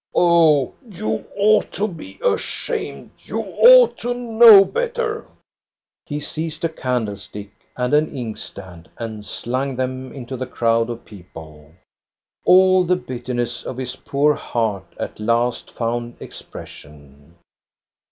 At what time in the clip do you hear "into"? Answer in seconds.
10.11-10.35